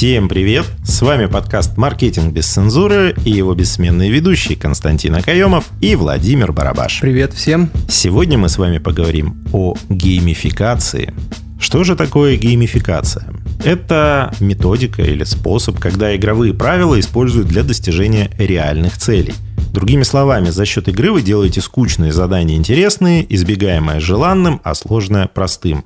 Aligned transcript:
Всем 0.00 0.30
привет! 0.30 0.64
С 0.82 1.02
вами 1.02 1.26
подкаст 1.26 1.76
«Маркетинг 1.76 2.32
без 2.32 2.46
цензуры» 2.46 3.14
и 3.26 3.30
его 3.32 3.54
бессменные 3.54 4.10
ведущие 4.10 4.56
Константин 4.56 5.14
Акаемов 5.16 5.66
и 5.82 5.94
Владимир 5.94 6.52
Барабаш. 6.52 7.00
Привет 7.02 7.34
всем! 7.34 7.68
Сегодня 7.86 8.38
мы 8.38 8.48
с 8.48 8.56
вами 8.56 8.78
поговорим 8.78 9.44
о 9.52 9.74
геймификации. 9.90 11.12
Что 11.60 11.84
же 11.84 11.96
такое 11.96 12.38
геймификация? 12.38 13.26
Это 13.62 14.32
методика 14.40 15.02
или 15.02 15.24
способ, 15.24 15.78
когда 15.78 16.16
игровые 16.16 16.54
правила 16.54 16.98
используют 16.98 17.48
для 17.48 17.62
достижения 17.62 18.30
реальных 18.38 18.96
целей. 18.96 19.34
Другими 19.74 20.04
словами, 20.04 20.48
за 20.48 20.64
счет 20.64 20.88
игры 20.88 21.12
вы 21.12 21.20
делаете 21.20 21.60
скучные 21.60 22.10
задания 22.10 22.56
интересные, 22.56 23.26
избегаемое 23.28 24.00
желанным, 24.00 24.62
а 24.64 24.74
сложное 24.74 25.26
простым. 25.26 25.84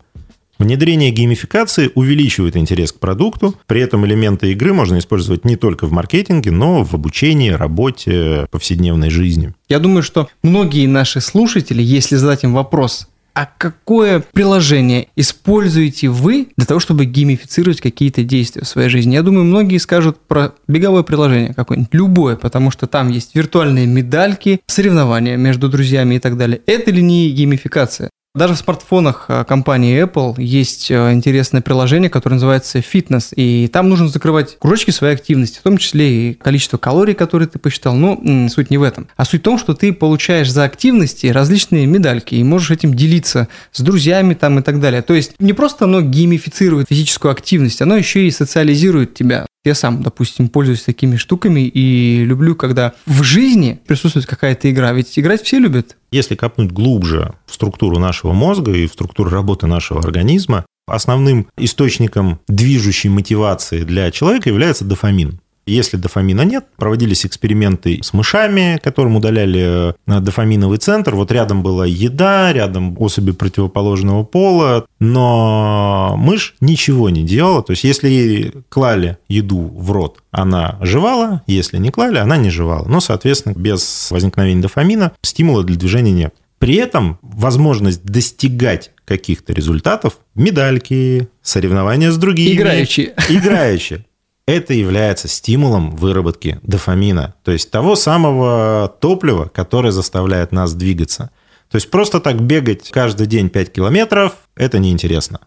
Внедрение 0.64 1.10
геймификации 1.10 1.90
увеличивает 1.94 2.56
интерес 2.56 2.90
к 2.90 2.98
продукту, 2.98 3.54
при 3.66 3.82
этом 3.82 4.06
элементы 4.06 4.50
игры 4.52 4.72
можно 4.72 4.98
использовать 4.98 5.44
не 5.44 5.56
только 5.56 5.86
в 5.86 5.92
маркетинге, 5.92 6.52
но 6.52 6.84
в 6.84 6.94
обучении, 6.94 7.50
работе, 7.50 8.46
повседневной 8.50 9.10
жизни. 9.10 9.52
Я 9.68 9.78
думаю, 9.78 10.02
что 10.02 10.30
многие 10.42 10.86
наши 10.86 11.20
слушатели, 11.20 11.82
если 11.82 12.16
задать 12.16 12.44
им 12.44 12.54
вопрос, 12.54 13.08
а 13.34 13.44
какое 13.44 14.24
приложение 14.32 15.08
используете 15.16 16.08
вы 16.08 16.48
для 16.56 16.64
того, 16.64 16.80
чтобы 16.80 17.04
геймифицировать 17.04 17.82
какие-то 17.82 18.24
действия 18.24 18.64
в 18.64 18.68
своей 18.68 18.88
жизни? 18.88 19.12
Я 19.12 19.22
думаю, 19.22 19.44
многие 19.44 19.76
скажут 19.76 20.16
про 20.26 20.54
беговое 20.66 21.02
приложение 21.02 21.52
какое-нибудь, 21.52 21.92
любое, 21.92 22.36
потому 22.36 22.70
что 22.70 22.86
там 22.86 23.10
есть 23.10 23.34
виртуальные 23.34 23.86
медальки, 23.86 24.60
соревнования 24.66 25.36
между 25.36 25.68
друзьями 25.68 26.14
и 26.14 26.18
так 26.20 26.38
далее. 26.38 26.62
Это 26.64 26.90
ли 26.90 27.02
не 27.02 27.28
геймификация? 27.32 28.08
Даже 28.36 28.54
в 28.54 28.58
смартфонах 28.58 29.26
э, 29.28 29.44
компании 29.44 30.02
Apple 30.02 30.42
есть 30.42 30.90
э, 30.90 31.12
интересное 31.12 31.62
приложение, 31.62 32.10
которое 32.10 32.34
называется 32.34 32.80
Fitness, 32.80 33.32
и 33.36 33.68
там 33.68 33.88
нужно 33.88 34.08
закрывать 34.08 34.58
кружочки 34.58 34.90
своей 34.90 35.14
активности, 35.14 35.60
в 35.60 35.62
том 35.62 35.78
числе 35.78 36.30
и 36.30 36.34
количество 36.34 36.76
калорий, 36.76 37.14
которые 37.14 37.46
ты 37.46 37.60
посчитал, 37.60 37.94
но 37.94 38.20
суть 38.48 38.70
не 38.70 38.78
в 38.78 38.82
этом. 38.82 39.06
А 39.16 39.24
суть 39.24 39.42
в 39.42 39.44
том, 39.44 39.56
что 39.56 39.74
ты 39.74 39.92
получаешь 39.92 40.50
за 40.50 40.64
активности 40.64 41.28
различные 41.28 41.86
медальки 41.86 42.34
и 42.34 42.42
можешь 42.42 42.72
этим 42.72 42.94
делиться 42.94 43.46
с 43.70 43.80
друзьями 43.80 44.34
там 44.34 44.58
и 44.58 44.62
так 44.62 44.80
далее. 44.80 45.02
То 45.02 45.14
есть 45.14 45.34
не 45.38 45.52
просто 45.52 45.84
оно 45.84 46.00
геймифицирует 46.00 46.88
физическую 46.88 47.30
активность, 47.30 47.82
оно 47.82 47.96
еще 47.96 48.26
и 48.26 48.32
социализирует 48.32 49.14
тебя. 49.14 49.46
Я 49.64 49.74
сам, 49.74 50.02
допустим, 50.02 50.48
пользуюсь 50.48 50.82
такими 50.82 51.16
штуками 51.16 51.60
и 51.60 52.22
люблю, 52.24 52.54
когда 52.54 52.92
в 53.06 53.22
жизни 53.22 53.80
присутствует 53.86 54.26
какая-то 54.26 54.70
игра. 54.70 54.92
Ведь 54.92 55.18
играть 55.18 55.42
все 55.42 55.58
любят. 55.58 55.96
Если 56.12 56.34
копнуть 56.34 56.70
глубже 56.70 57.34
в 57.46 57.54
структуру 57.54 57.98
нашего 57.98 58.32
мозга 58.32 58.72
и 58.72 58.86
в 58.86 58.92
структуру 58.92 59.30
работы 59.30 59.66
нашего 59.66 60.00
организма, 60.00 60.66
основным 60.86 61.48
источником 61.56 62.40
движущей 62.46 63.08
мотивации 63.08 63.84
для 63.84 64.10
человека 64.10 64.50
является 64.50 64.84
дофамин. 64.84 65.40
Если 65.66 65.96
дофамина 65.96 66.42
нет, 66.42 66.66
проводились 66.76 67.24
эксперименты 67.24 68.00
с 68.02 68.12
мышами, 68.12 68.78
которым 68.82 69.16
удаляли 69.16 69.94
э, 70.06 70.20
дофаминовый 70.20 70.78
центр. 70.78 71.14
Вот 71.14 71.32
рядом 71.32 71.62
была 71.62 71.86
еда, 71.86 72.52
рядом 72.52 72.96
особи 73.00 73.32
противоположного 73.32 74.24
пола, 74.24 74.84
но 75.00 76.14
мышь 76.18 76.54
ничего 76.60 77.08
не 77.08 77.22
делала. 77.22 77.62
То 77.62 77.72
есть, 77.72 77.84
если 77.84 78.08
ей 78.08 78.52
клали 78.68 79.16
еду 79.28 79.72
в 79.74 79.90
рот, 79.90 80.22
она 80.30 80.78
жевала, 80.82 81.42
если 81.46 81.78
не 81.78 81.90
клали, 81.90 82.18
она 82.18 82.36
не 82.36 82.50
жевала. 82.50 82.86
Но, 82.86 83.00
соответственно, 83.00 83.54
без 83.54 84.10
возникновения 84.10 84.60
дофамина 84.60 85.12
стимула 85.22 85.64
для 85.64 85.76
движения 85.76 86.12
нет. 86.12 86.34
При 86.58 86.76
этом 86.76 87.18
возможность 87.22 88.04
достигать 88.04 88.92
каких-то 89.04 89.52
результатов, 89.52 90.18
медальки, 90.34 91.28
соревнования 91.42 92.10
с 92.10 92.16
другими. 92.16 92.54
Играющие. 92.54 93.14
Играющие 93.28 94.04
это 94.46 94.74
является 94.74 95.28
стимулом 95.28 95.96
выработки 95.96 96.58
дофамина, 96.62 97.34
то 97.44 97.52
есть 97.52 97.70
того 97.70 97.96
самого 97.96 98.94
топлива, 99.00 99.50
которое 99.52 99.90
заставляет 99.90 100.52
нас 100.52 100.74
двигаться. 100.74 101.30
То 101.70 101.76
есть 101.76 101.90
просто 101.90 102.20
так 102.20 102.40
бегать 102.40 102.90
каждый 102.90 103.26
день 103.26 103.48
5 103.48 103.72
километров– 103.72 104.34
это 104.54 104.78
неинтересно. 104.78 105.40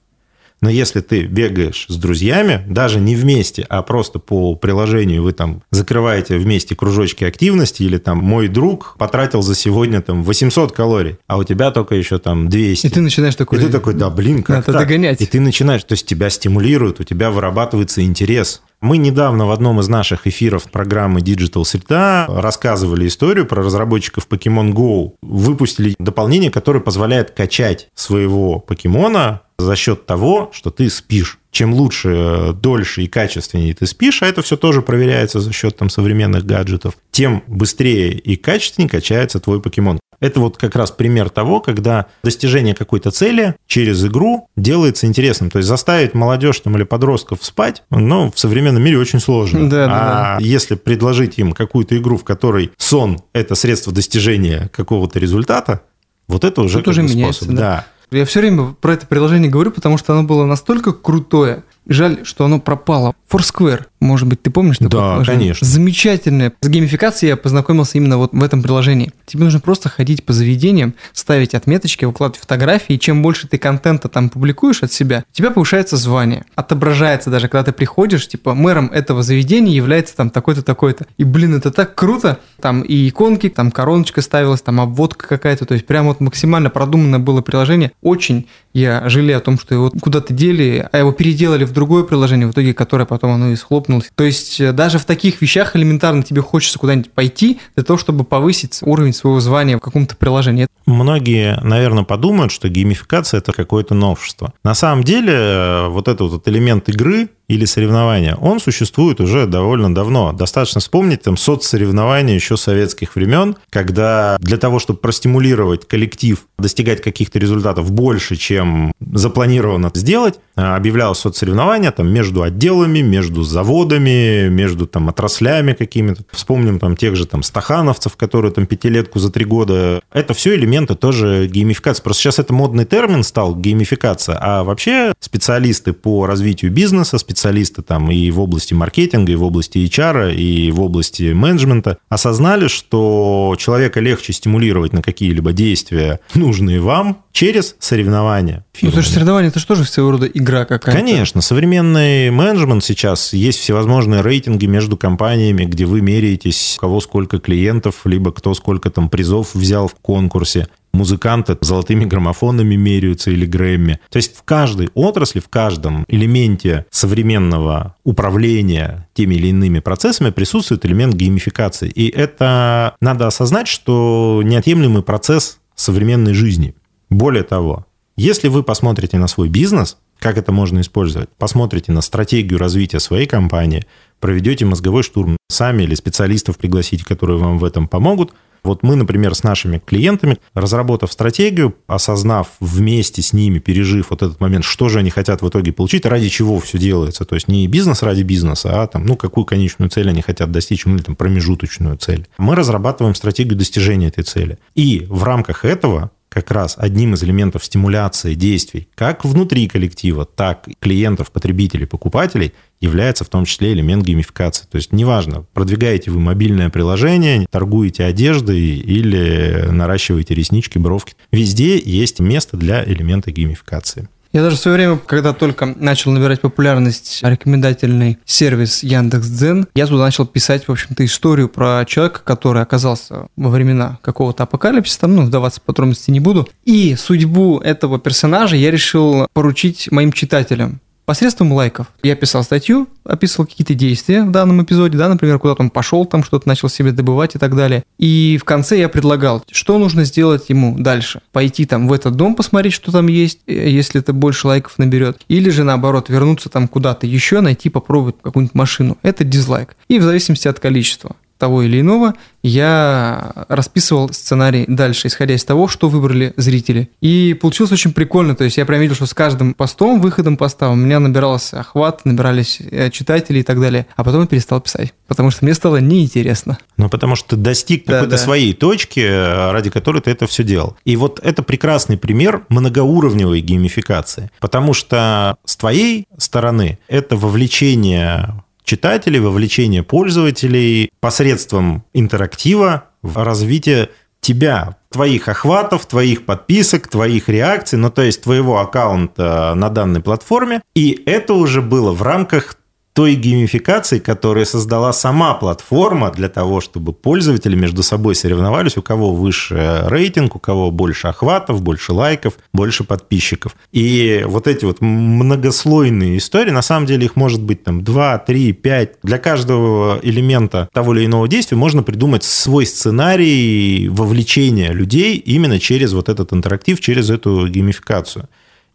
Но 0.59 0.72
если 0.72 1.01
ты 1.01 1.25
бегаешь 1.25 1.85
с 1.88 1.95
друзьями, 1.97 2.63
даже 2.67 2.99
не 2.99 3.16
вместе, 3.16 3.63
а 3.69 3.83
просто 3.83 4.17
по 4.17 4.55
приложению 4.55 5.22
вы 5.22 5.33
там 5.33 5.61
закрываете 5.69 6.38
вместе 6.38 6.75
кружочки 6.75 7.23
активности, 7.23 7.83
или 7.83 7.99
там 7.99 8.17
мой 8.17 8.47
друг 8.47 8.95
потратил 8.97 9.43
за 9.43 9.53
сегодня 9.53 10.01
там 10.01 10.23
800 10.23 10.72
калорий, 10.72 11.17
а 11.27 11.38
у 11.38 11.43
тебя 11.43 11.69
только 11.69 11.93
еще 11.93 12.17
там 12.17 12.49
200. 12.49 12.88
И 12.88 12.89
ты 12.89 13.01
начинаешь 13.01 13.35
такой... 13.35 13.59
И 13.59 13.61
ты 13.61 13.69
такой, 13.69 13.93
да, 13.93 14.09
блин, 14.09 14.41
как 14.41 14.55
Надо 14.57 14.72
так? 14.72 14.81
догонять. 14.81 15.22
И 15.22 15.27
ты 15.27 15.39
начинаешь, 15.39 15.83
то 15.83 15.93
есть 15.93 16.07
тебя 16.07 16.31
стимулируют, 16.31 16.99
у 16.99 17.03
тебя 17.03 17.29
вырабатывается 17.29 18.01
интерес. 18.01 18.63
Мы 18.79 18.97
недавно 18.97 19.47
в 19.47 19.51
одном 19.51 19.79
из 19.79 19.88
наших 19.88 20.27
эфиров 20.27 20.69
программы 20.69 21.21
Digital 21.21 21.63
Среда 21.63 22.27
рассказывали 22.29 23.07
историю 23.07 23.47
про 23.47 23.63
разработчиков 23.63 24.27
Pokemon 24.29 24.71
Go. 24.71 25.13
Выпустили 25.23 25.95
дополнение, 25.97 26.51
которое 26.51 26.79
позволяет 26.79 27.31
качать 27.31 27.89
своего 27.95 28.59
покемона 28.59 29.41
за 29.57 29.75
счет 29.75 30.05
того, 30.05 30.51
что 30.53 30.69
ты 30.69 30.91
спишь. 30.91 31.39
Чем 31.52 31.74
лучше, 31.74 32.53
дольше 32.53 33.03
и 33.03 33.08
качественнее 33.08 33.74
ты 33.74 33.85
спишь, 33.88 34.22
а 34.22 34.28
это 34.28 34.41
все 34.41 34.58
тоже 34.58 34.81
проверяется 34.81 35.40
за 35.40 35.53
счет 35.53 35.78
там, 35.78 35.90
современных 35.90 36.46
гаджетов, 36.46 36.96
тем 37.12 37.44
быстрее 37.47 38.12
и 38.12 38.35
качественнее 38.35 38.90
качается 38.90 39.40
твой 39.40 39.62
покемон. 39.62 40.00
Это 40.19 40.40
вот 40.40 40.58
как 40.58 40.75
раз 40.75 40.90
пример 40.91 41.30
того, 41.30 41.59
когда 41.59 42.08
достижение 42.24 42.74
какой-то 42.74 43.12
цели 43.12 43.56
через 43.68 44.03
игру 44.03 44.50
делается 44.56 45.06
интересным. 45.06 45.52
То 45.52 45.59
есть 45.59 45.69
заставить 45.69 46.16
молодежь 46.16 46.59
там, 46.59 46.75
или 46.75 46.84
подростков 46.84 47.40
спать, 47.44 47.84
ну, 47.91 48.31
в 48.31 48.40
современном 48.40 48.84
мире 48.84 48.97
очень 48.97 49.19
сложно. 49.19 49.69
Да, 49.69 49.85
а 49.85 49.90
да. 49.90 50.38
если 50.40 50.75
предложить 50.75 51.38
им 51.38 51.53
какую-то 51.53 51.96
игру, 51.97 52.18
в 52.18 52.24
которой 52.24 52.72
сон– 52.78 53.19
это 53.34 53.53
средство 53.53 53.94
достижения 53.94 54.69
какого-то 54.74 55.19
результата, 55.19 55.81
вот 56.28 56.44
это 56.44 56.62
уже, 56.62 56.79
Тут 56.79 56.90
уже 56.90 57.03
меняется, 57.03 57.46
способ. 57.46 57.56
да. 57.56 57.85
Я 58.12 58.25
все 58.25 58.40
время 58.40 58.75
про 58.79 58.94
это 58.94 59.06
приложение 59.06 59.50
говорю, 59.50 59.72
потому 59.72 59.97
что 59.97 60.13
оно 60.13 60.23
было 60.23 60.45
настолько 60.45 60.94
крутое. 60.94 61.63
Жаль, 61.88 62.19
что 62.23 62.45
оно 62.45 62.59
пропало. 62.59 63.13
Foursquare, 63.29 63.85
может 64.00 64.28
быть, 64.28 64.41
ты 64.41 64.50
помнишь 64.52 64.78
такое 64.78 64.91
Да, 65.02 65.09
приложение? 65.12 65.40
конечно. 65.40 65.68
Замечательное. 65.68 66.53
С 66.62 66.68
геймификацией 66.69 67.30
я 67.31 67.38
познакомился 67.38 67.97
именно 67.97 68.18
вот 68.18 68.31
в 68.34 68.44
этом 68.44 68.62
приложении. 68.62 69.12
Тебе 69.25 69.44
нужно 69.46 69.59
просто 69.59 69.90
ходить 69.90 70.24
по 70.25 70.34
заведениям, 70.34 70.94
ставить 71.13 71.56
отметочки, 71.56 72.06
выкладывать 72.06 72.40
фотографии, 72.40 72.94
и 72.96 73.00
чем 73.00 73.22
больше 73.22 73.47
ты 73.47 73.58
контента 73.58 74.08
там 74.08 74.30
публикуешь 74.30 74.84
от 74.84 74.91
себя, 74.91 75.24
у 75.31 75.35
тебя 75.35 75.52
повышается 75.52 75.97
звание. 75.97 76.46
Отображается 76.56 77.30
даже, 77.30 77.47
когда 77.47 77.63
ты 77.63 77.72
приходишь, 77.72 78.28
типа, 78.28 78.53
мэром 78.53 78.88
этого 78.94 79.24
заведения 79.24 79.74
является 79.74 80.16
там 80.16 80.29
такой-то, 80.29 80.62
такой-то. 80.64 81.06
И, 81.18 81.24
блин, 81.24 81.56
это 81.56 81.72
так 81.72 81.96
круто. 81.96 82.40
Там 82.62 82.81
и 82.81 83.08
иконки, 83.09 83.50
там 83.50 83.72
короночка 83.72 84.22
ставилась, 84.22 84.62
там 84.62 84.79
обводка 84.81 85.28
какая-то. 85.28 85.66
То 85.66 85.74
есть 85.74 85.85
прям 85.85 86.06
вот 86.08 86.19
максимально 86.19 86.69
продуманное 86.69 87.19
было 87.19 87.41
приложение. 87.41 87.91
Очень 88.02 88.47
я 88.74 89.09
жалею 89.09 89.38
о 89.38 89.41
том, 89.41 89.58
что 89.58 89.74
его 89.74 89.90
куда-то 89.90 90.34
дели, 90.34 90.88
а 90.91 90.97
его 91.00 91.12
переделали 91.12 91.64
в 91.64 91.72
другое 91.72 92.03
приложение, 92.03 92.47
в 92.47 92.52
итоге 92.52 92.74
которое 92.75 93.06
потом 93.06 93.31
оно 93.31 93.50
и 93.50 93.56
схлопнулось. 93.87 94.11
То 94.15 94.23
есть 94.23 94.59
э, 94.59 94.71
даже 94.71 94.99
в 94.99 95.05
таких 95.05 95.41
вещах 95.41 95.75
элементарно 95.75 96.23
тебе 96.23 96.41
хочется 96.41 96.77
куда-нибудь 96.79 97.11
пойти 97.11 97.59
для 97.75 97.83
того, 97.83 97.97
чтобы 97.97 98.23
повысить 98.23 98.79
уровень 98.81 99.13
своего 99.13 99.39
звания 99.39 99.77
в 99.77 99.79
каком-то 99.79 100.15
приложении. 100.15 100.67
Многие, 100.85 101.59
наверное, 101.63 102.03
подумают, 102.03 102.51
что 102.51 102.69
геймификация– 102.69 103.37
это 103.39 103.51
какое-то 103.53 103.93
новшество. 103.93 104.53
На 104.63 104.75
самом 104.75 105.03
деле, 105.03 105.33
э, 105.33 105.87
вот 105.87 106.07
этот 106.07 106.31
вот 106.31 106.47
элемент 106.47 106.89
игры 106.89 107.29
или 107.47 107.63
соревнования, 107.63 108.35
он 108.35 108.59
существует 108.59 109.22
уже 109.22 109.46
довольно 109.46 109.94
давно. 109.94 110.34
Достаточно 110.34 110.81
вспомнить 110.81 111.22
там 111.22 111.38
соцсоревнования 111.38 112.35
еще 112.35 112.58
советских 112.58 113.16
времен, 113.16 113.56
когда 113.69 114.38
для 114.40 114.58
того, 114.58 114.80
чтобы 114.80 115.00
простимулировать 115.00 115.88
коллектив, 115.88 116.46
достигать 116.59 117.02
каких-то 117.02 117.40
результатов 117.40 117.91
больше, 117.91 118.35
чем 118.35 118.91
запланировано 119.00 119.91
сделать, 119.94 120.40
э, 120.58 120.62
объявлялось 120.62 121.19
соцсоревнования 121.19 121.91
там 121.91 122.09
между 122.09 122.44
отделами, 122.44 123.00
между 123.00 123.44
заводами, 123.44 124.50
между 124.50 124.85
там 124.85 125.08
отраслями 125.08 125.72
какими-то. 125.72 126.23
Вспомним 126.32 126.79
там 126.79 126.97
тех 126.97 127.16
же 127.16 127.26
там 127.26 127.43
стахановцев, 127.43 128.17
которые 128.17 128.52
там 128.52 128.66
пятилетку 128.66 129.20
за 129.20 129.32
три 129.32 129.46
года. 129.46 130.02
Это 130.11 130.34
все 130.34 130.53
элементы 130.53 130.96
тоже 130.96 131.47
геймификации. 131.47 132.03
Просто 132.03 132.23
сейчас 132.23 132.40
это 132.40 132.52
модный 132.52 132.84
термин 132.84 133.23
стал, 133.23 133.55
геймификация. 133.55 134.38
А 134.41 134.64
вообще 134.66 135.14
специалисты 135.22 135.93
по 135.93 136.26
развитию 136.26 136.72
бизнеса, 136.72 137.17
специалисты 137.17 137.36
там 137.81 138.11
и 138.11 138.29
в 138.31 138.39
области 138.39 138.73
маркетинга, 138.73 139.31
и 139.31 139.35
в 139.35 139.43
области 139.43 139.78
HR, 139.78 140.35
и 140.35 140.72
в 140.72 140.81
области 140.81 141.34
менеджмента 141.34 141.97
осознали, 142.09 142.67
что 142.67 143.55
человека 143.57 143.99
легче 143.99 144.34
стимулировать 144.34 144.93
на 144.93 145.01
какие-либо 145.01 145.53
действия, 145.53 146.19
нужные 146.34 146.79
вам, 146.79 147.23
через 147.31 147.75
соревнования. 147.79 148.66
Ну, 148.81 148.91
то 148.91 148.97
есть 148.97 149.13
соревнования 149.13 149.49
это 149.49 149.59
же 149.59 149.67
тоже 149.67 149.85
своего 149.85 150.11
рода 150.11 150.25
игра 150.25 150.66
какая-то. 150.66 150.99
Конечно, 150.99 151.41
современный 151.41 152.31
менеджмент 152.31 152.84
сейчас 152.84 153.34
есть 153.34 153.59
всевозможные 153.59 154.22
рейтинги 154.22 154.66
между 154.66 154.97
компаниями, 154.97 155.66
где 155.66 155.85
вы 155.85 156.01
меряетесь, 156.01 156.75
у 156.78 156.81
кого 156.81 156.99
сколько 156.99 157.40
клиентов, 157.40 158.01
либо 158.05 158.31
кто 158.31 158.55
сколько 158.55 158.90
там 158.90 159.09
призов 159.09 159.53
взял 159.53 159.87
в 159.87 159.95
конкурсе. 159.95 160.67
Музыканты 160.93 161.57
золотыми 161.61 162.05
граммофонами 162.05 162.75
меряются 162.75 163.31
или 163.31 163.45
Грэмми. 163.45 163.99
То 164.09 164.17
есть 164.17 164.35
в 164.35 164.43
каждой 164.43 164.89
отрасли, 164.93 165.39
в 165.39 165.49
каждом 165.49 166.05
элементе 166.07 166.85
современного 166.89 167.95
управления 168.03 169.07
теми 169.13 169.35
или 169.35 169.47
иными 169.47 169.79
процессами 169.79 170.31
присутствует 170.31 170.85
элемент 170.85 171.16
геймификации. 171.16 171.89
И 171.89 172.09
это 172.09 172.95
надо 172.99 173.28
осознать, 173.28 173.67
что 173.67 174.41
неотъемлемый 174.43 175.03
процесс 175.03 175.59
современной 175.75 176.34
жизни. 176.34 176.75
Более 177.09 177.43
того, 177.43 177.85
если 178.16 178.47
вы 178.47 178.63
посмотрите 178.63 179.17
на 179.17 179.28
свой 179.28 179.47
бизнес, 179.47 179.97
как 180.19 180.40
это 180.40 180.51
можно 180.51 180.81
использовать, 180.81 181.29
посмотрите 181.37 181.91
на 181.91 182.01
стратегию 182.01 182.57
развития 182.57 182.99
своей 182.99 183.28
компании, 183.28 183.85
проведете 184.19 184.66
мозговой 184.66 185.03
штурм 185.03 185.37
сами 185.47 185.83
или 185.83 185.93
специалистов 185.93 186.57
пригласите, 186.57 187.05
которые 187.05 187.37
вам 187.37 187.59
в 187.59 187.63
этом 187.63 187.87
помогут– 187.87 188.33
вот 188.67 188.84
мы, 188.84 188.96
например, 188.96 189.34
с 189.34 189.43
нашими 189.43 189.81
клиентами, 189.84 190.37
разработав 190.53 191.11
стратегию, 191.11 191.75
осознав 191.87 192.49
вместе 192.59 193.22
с 193.22 193.34
ними, 193.34 193.59
пережив 193.59 194.11
вот 194.11 194.22
этот 194.22 194.40
момент, 194.40 194.66
что 194.66 194.90
же 194.90 194.99
они 194.99 195.09
хотят 195.09 195.41
в 195.41 195.49
итоге 195.49 195.72
получить, 195.72 196.05
ради 196.05 196.29
чего 196.29 196.59
все 196.59 196.78
делается. 196.78 197.25
То 197.25 197.35
есть 197.35 197.47
не 197.47 197.67
бизнес 197.67 198.03
ради 198.03 198.23
бизнеса, 198.23 198.84
а 198.84 198.87
там, 198.87 199.05
ну, 199.05 199.16
какую 199.16 199.46
конечную 199.46 199.90
цель 199.90 200.09
они 200.09 200.22
хотят 200.22 200.52
достичь, 200.52 200.85
ну, 200.85 200.96
или 200.96 201.02
там 201.02 201.16
промежуточную 201.16 201.97
цель. 201.97 202.28
Мы 202.37 202.55
разрабатываем 202.55 203.16
стратегию 203.16 203.58
достижения 203.58 204.08
этой 204.08 204.23
цели. 204.23 204.58
И 204.75 205.05
в 205.09 205.23
рамках 205.23 205.66
этого 205.66 206.11
как 206.41 206.51
раз 206.51 206.75
одним 206.78 207.16
из 207.16 207.23
элементов 207.23 207.66
стимуляции 207.66 208.35
действий 208.35 208.87
как 208.93 209.25
внутри 209.25 209.67
коллектива, 209.67 210.25
так 210.25 210.67
и 210.67 210.75
клиентов, 210.79 211.31
потребителей, 211.31 211.87
покупателей 211.87 212.53
является 212.79 213.23
в 213.23 213.29
том 213.29 213.45
числе 213.45 213.73
элемент 213.73 214.05
геймификации. 214.05 214.66
То 214.69 214.75
есть 214.75 214.93
неважно, 214.93 215.45
продвигаете 215.53 216.11
вы 216.11 216.19
мобильное 216.19 216.69
приложение, 216.69 217.47
торгуете 217.49 218.03
одеждой 218.03 218.59
или 218.59 219.67
наращиваете 219.72 220.35
реснички, 220.35 220.78
бровки. 220.78 221.16
Везде 221.31 221.79
есть 221.79 222.19
место 222.19 222.55
для 222.55 222.83
элемента 222.83 223.31
геймификации. 223.31 224.09
Я 224.34 224.41
даже 224.41 224.56
в 224.56 224.59
свое 224.59 224.78
время, 224.78 225.00
когда 225.06 225.34
только 225.34 225.66
начал 225.66 226.12
набирать 226.12 226.41
популярность 226.41 227.20
рекомендательный 227.24 228.18
сервис 228.26 228.84
Яндекс.Дзен, 228.84 229.68
я 229.76 229.88
туда 229.88 230.03
начал 230.03 230.26
писать, 230.26 230.68
в 230.68 230.72
общем-то, 230.72 231.06
историю 231.06 231.50
про 231.50 231.85
человека, 231.85 232.22
который 232.24 232.62
оказался 232.62 233.28
во 233.35 233.50
времена 233.50 234.00
какого-то 234.02 234.44
апокалипсиса, 234.44 235.02
там, 235.02 235.16
ну, 235.16 235.24
вдаваться 235.24 235.59
в 235.59 235.64
подробности 235.64 236.12
не 236.12 236.20
буду. 236.20 236.47
И 236.66 236.96
судьбу 236.96 237.59
этого 237.59 238.00
персонажа 238.00 238.56
я 238.56 238.72
решил 238.72 239.28
поручить 239.34 239.91
моим 239.91 240.12
читателям 240.12 240.82
посредством 241.07 241.53
лайков. 241.53 241.87
Я 242.03 242.17
писал 242.17 242.43
статью, 242.43 242.89
описывал 243.05 243.47
какие-то 243.47 243.73
действия 243.73 244.23
в 244.23 244.31
данном 244.31 244.61
эпизоде, 244.61 244.97
да, 244.97 245.07
например, 245.07 245.39
куда-то 245.39 245.63
он 245.63 245.69
пошел, 245.69 246.05
там 246.05 246.21
что-то 246.21 246.49
начал 246.49 246.67
себе 246.67 246.91
добывать 246.91 247.33
и 247.35 247.39
так 247.39 247.55
далее. 247.55 247.83
И 247.97 248.37
в 248.39 248.43
конце 248.43 248.77
я 248.77 248.89
предлагал, 248.89 249.41
что 249.49 249.79
нужно 249.79 250.03
сделать 250.03 250.49
ему 250.49 250.77
дальше. 250.77 251.21
Пойти 251.31 251.65
там 251.65 251.87
в 251.87 251.93
этот 251.93 252.15
дом 252.17 252.35
посмотреть, 252.35 252.73
что 252.73 252.91
там 252.91 253.07
есть, 253.07 253.39
э, 253.47 253.69
если 253.69 254.01
это 254.01 254.11
больше 254.11 254.47
лайков 254.47 254.77
наберет. 254.77 255.21
Или 255.29 255.49
же 255.49 255.63
наоборот, 255.63 256.09
вернуться 256.09 256.50
там 256.50 256.67
куда-то 256.67 257.07
еще, 257.07 257.39
найти, 257.39 257.69
попробовать 257.69 258.17
какую-нибудь 258.21 258.53
машину. 258.53 258.98
Это 259.01 259.24
дизлайк. 259.24 259.77
И 259.88 260.00
в 260.00 260.03
зависимости 260.03 260.50
от 260.50 260.59
количества 260.59 261.15
того 261.38 261.63
или 261.63 261.81
иного, 261.81 262.13
я 262.43 263.45
расписывал 263.50 264.12
сценарий 264.13 264.65
дальше, 264.67 265.07
исходя 265.07 265.36
из 265.36 265.43
того, 265.43 265.67
что 265.67 265.89
выбрали 265.89 266.34
зрители. 266.38 266.89
И 267.01 267.38
получилось 267.39 267.72
очень 267.72 267.93
прикольно, 267.93 268.36
то 268.36 268.43
есть 268.43 268.57
я 268.57 268.65
прям 268.65 268.81
видел, 268.81 268.95
что 268.95 269.05
с 269.05 269.13
каждым 269.13 269.53
постом, 269.53 270.00
выходом 270.00 270.38
поста 270.38 270.69
у 270.69 270.75
меня 270.75 271.00
набирался 271.00 271.60
охват, 271.60 272.05
набирались 272.05 272.60
э, 272.60 272.89
читатели 272.89 273.39
и 273.39 273.43
так 273.43 273.60
далее, 273.60 273.88
а 273.95 274.03
потом 274.03 274.22
я 274.22 274.27
перестал 274.27 274.62
писать, 274.62 274.93
потому 275.07 275.31
что 275.31 275.45
мне 275.45 275.53
стало 275.53 275.77
неинтересно. 275.77 276.57
Ну, 276.77 276.89
потому 276.89 277.15
что 277.15 277.29
ты 277.29 277.36
достиг 277.36 277.86
да, 277.86 277.93
какой-то 277.93 278.12
да. 278.12 278.17
своей 278.17 278.53
точки, 278.53 279.01
э, 279.01 279.51
ради 279.51 279.69
которой 279.69 280.01
ты 280.01 280.12
это 280.12 280.27
все 280.27 280.43
делал. 280.43 280.77
И 280.86 280.95
вот 280.95 281.19
это 281.24 281.43
прекрасный 281.43 281.98
пример 281.98 282.45
многоуровневой 282.50 283.41
геймификации, 283.41 284.31
потому 284.39 284.74
что 284.74 285.38
с 285.45 285.57
твоей 285.57 286.07
стороны 286.17 286.79
это 286.88 287.15
вовлечение 287.15 288.43
читателей, 288.67 289.22
вовлечение 289.22 289.81
пользователей 289.81 290.91
посредством 291.00 291.86
интерактива 291.93 292.84
в 293.01 293.24
развитие 293.24 293.89
тебя, 294.19 294.75
твоих 294.89 295.29
охватов, 295.29 295.86
твоих 295.86 296.25
подписок, 296.25 296.89
твоих 296.89 297.29
реакций, 297.29 297.79
ну 297.79 297.89
то 297.89 298.01
есть 298.01 298.24
твоего 298.24 298.60
аккаунта 298.60 299.53
на 299.55 299.69
данной 299.69 300.01
платформе. 300.01 300.62
И 300.75 301.01
это 301.05 301.34
уже 301.34 301.62
было 301.62 301.93
в 301.93 302.01
рамках 302.01 302.56
той 302.98 303.13
геймификации, 303.13 304.00
которую 304.00 304.48
создала 304.48 304.91
сама 304.91 305.36
платформа 305.36 306.10
для 306.10 306.29
того, 306.29 306.62
чтобы 306.62 306.94
пользователи 306.94 307.55
между 307.55 307.84
собой 307.84 308.15
соревновались, 308.15 308.75
у 308.75 308.82
кого 308.82 309.13
выше 309.13 309.84
рейтинг, 309.86 310.36
у 310.36 310.39
кого 310.39 310.72
больше 310.72 311.08
охватов, 311.08 311.62
больше 311.62 311.94
лайков, 311.94 312.39
больше 312.53 312.84
подписчиков. 312.84 313.55
И 313.72 314.24
вот 314.25 314.48
эти 314.48 314.65
вот 314.65 314.82
многослойные 314.82 316.17
истории, 316.17 316.50
на 316.50 316.63
самом 316.63 316.88
деле 316.88 317.05
их 317.05 317.15
может 317.15 317.39
быть 317.39 317.63
там 317.63 317.84
2, 317.84 318.17
3, 318.17 318.53
5. 318.53 318.94
Для 319.03 319.20
каждого 319.20 320.00
элемента 320.01 320.67
того 320.74 320.96
или 320.96 321.05
иного 321.05 321.27
действия 321.27 321.55
можно 321.55 321.84
придумать 321.84 322.24
свой 322.24 322.65
сценарий 322.65 323.89
вовлечения 323.89 324.72
людей 324.72 325.17
именно 325.17 325.60
через 325.60 325.93
вот 325.93 326.10
этот 326.10 326.34
интерактив, 326.34 326.79
через 326.82 327.12
эту 327.12 327.48
геймификацию. 327.48 328.27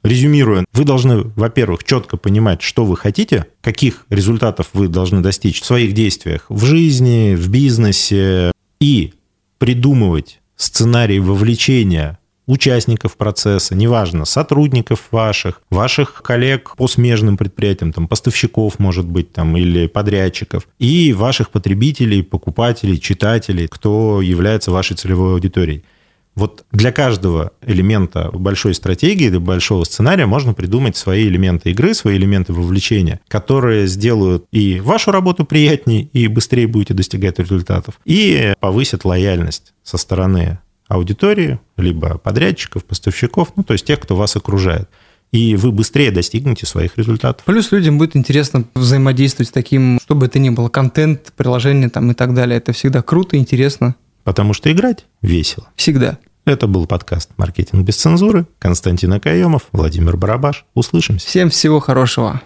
Резюмируя, 0.02 0.64
вы 0.72 0.84
должны, 0.84 1.32
во-первых, 1.36 1.84
четко 1.84 2.16
понимать, 2.16 2.60
что 2.60 2.84
вы 2.84 2.96
хотите, 2.96 3.46
каких 3.60 4.04
результатов 4.10 4.68
вы 4.72 4.88
должны 4.88 5.20
достичь 5.20 5.60
в 5.60 5.64
своих 5.64 5.92
действиях 5.92 6.46
в 6.48 6.64
жизни, 6.64 7.34
в 7.36 7.48
бизнесе, 7.48 8.50
и 8.80 9.14
придумывать 9.58 10.40
сценарий 10.56 11.20
вовлечения 11.20 12.18
участников 12.46 13.16
процесса, 13.16 13.76
неважно, 13.76 14.24
сотрудников 14.24 15.06
ваших, 15.12 15.62
ваших 15.70 16.22
коллег 16.22 16.74
по 16.76 16.88
смежным 16.88 17.36
предприятиям, 17.36 17.92
там, 17.92 18.08
поставщиков, 18.08 18.80
может 18.80 19.06
быть, 19.06 19.32
там, 19.32 19.56
или 19.56 19.86
подрядчиков, 19.86 20.66
и 20.80 21.12
ваших 21.12 21.50
потребителей, 21.50 22.24
покупателей, 22.24 22.98
читателей, 22.98 23.68
кто 23.68 24.20
является 24.20 24.72
вашей 24.72 24.96
целевой 24.96 25.34
аудиторией. 25.34 25.84
Вот 26.34 26.64
для 26.72 26.92
каждого 26.92 27.52
элемента 27.60 28.30
большой 28.32 28.74
стратегии, 28.74 29.28
для 29.28 29.40
большого 29.40 29.84
сценария 29.84 30.26
можно 30.26 30.54
придумать 30.54 30.96
свои 30.96 31.28
элементы 31.28 31.70
игры, 31.70 31.94
свои 31.94 32.16
элементы 32.16 32.52
вовлечения, 32.52 33.20
которые 33.28 33.86
сделают 33.86 34.46
и 34.50 34.80
вашу 34.80 35.10
работу 35.10 35.44
приятнее, 35.44 36.08
и 36.12 36.26
быстрее 36.28 36.66
будете 36.66 36.94
достигать 36.94 37.38
результатов, 37.38 38.00
и 38.04 38.54
повысят 38.60 39.04
лояльность 39.04 39.74
со 39.82 39.98
стороны 39.98 40.58
аудитории, 40.88 41.58
либо 41.76 42.18
подрядчиков, 42.18 42.84
поставщиков, 42.84 43.52
ну, 43.56 43.62
то 43.62 43.74
есть 43.74 43.84
тех, 43.84 44.00
кто 44.00 44.16
вас 44.16 44.36
окружает 44.36 44.88
и 45.32 45.56
вы 45.56 45.72
быстрее 45.72 46.10
достигнете 46.10 46.66
своих 46.66 46.98
результатов. 46.98 47.44
Плюс 47.46 47.72
людям 47.72 47.98
будет 47.98 48.16
интересно 48.16 48.64
взаимодействовать 48.74 49.48
с 49.48 49.52
таким, 49.52 49.98
чтобы 50.02 50.26
это 50.26 50.38
ни 50.38 50.50
было, 50.50 50.68
контент, 50.68 51.32
приложение 51.36 51.88
там 51.88 52.10
и 52.10 52.14
так 52.14 52.34
далее. 52.34 52.58
Это 52.58 52.72
всегда 52.72 53.02
круто, 53.02 53.36
интересно. 53.38 53.96
Потому 54.24 54.54
что 54.54 54.70
играть 54.72 55.06
весело. 55.20 55.68
Всегда. 55.76 56.18
Это 56.44 56.66
был 56.66 56.86
подкаст 56.86 57.30
«Маркетинг 57.36 57.84
без 57.84 57.96
цензуры». 57.96 58.46
Константин 58.58 59.12
Акаемов, 59.12 59.62
Владимир 59.70 60.16
Барабаш. 60.16 60.64
Услышимся. 60.74 61.26
Всем 61.28 61.50
всего 61.50 61.78
хорошего. 61.78 62.40